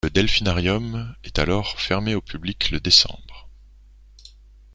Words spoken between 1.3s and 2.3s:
alors fermé au